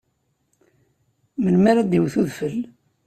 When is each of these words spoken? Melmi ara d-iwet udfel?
Melmi 1.43 1.67
ara 1.71 1.81
d-iwet 1.83 2.15
udfel? 2.21 2.57